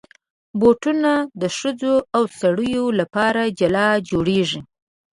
بوټونه 0.59 1.11
د 1.41 1.43
ښځو 1.57 1.95
او 2.15 2.23
سړیو 2.39 2.85
لپاره 2.99 3.41
جلا 3.59 3.87
جوړېږي. 4.09 4.61